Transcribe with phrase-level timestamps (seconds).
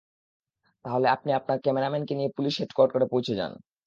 [0.85, 3.51] তাহলে আপনি আপনার ক্যামেরাম্যানকে নিয়ে পুলিশ হেডকোয়ার্টারে পৌঁছে যান।